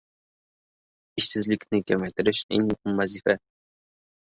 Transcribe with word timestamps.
Ishsizlikni 1.23 1.83
kamaytirish 1.93 2.41
eng 2.55 2.65
muhim 2.73 2.91
vazifa 3.03 3.33